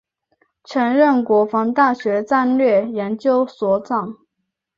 [0.63, 4.17] 曾任国防大学战略研究所长。